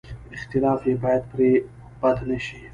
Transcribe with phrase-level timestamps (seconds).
[0.37, 1.49] اختلاف یې باید پرې
[2.01, 2.59] بد نه شي.